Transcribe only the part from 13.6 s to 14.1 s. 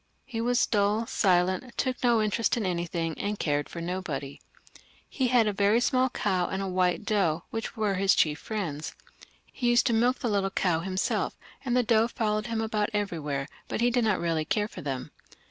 but he did